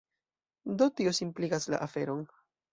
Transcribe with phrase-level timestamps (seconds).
[0.79, 2.29] Do tio simpligas la aferon.